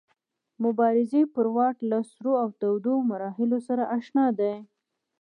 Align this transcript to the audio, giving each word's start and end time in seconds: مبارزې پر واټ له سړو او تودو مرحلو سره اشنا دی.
مبارزې 0.63 1.21
پر 1.35 1.45
واټ 1.55 1.77
له 1.91 1.99
سړو 2.11 2.33
او 2.43 2.49
تودو 2.61 2.93
مرحلو 3.11 3.57
سره 3.67 3.83
اشنا 3.97 4.25
دی. 4.39 4.53